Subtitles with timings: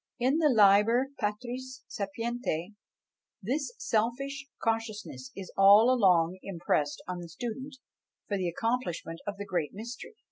[0.17, 2.73] In the "Liber Patris Sapientiæ"
[3.39, 7.77] this selfish cautiousness is all along impressed on the student
[8.27, 10.15] for the accomplishment of the great mystery.